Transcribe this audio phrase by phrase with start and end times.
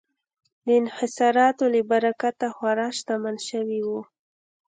[0.65, 4.01] د انحصاراتو له برکته خورا شتمن شوي وو.